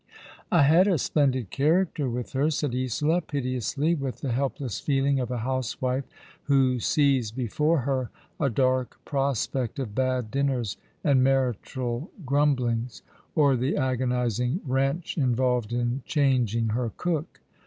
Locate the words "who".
6.45-6.79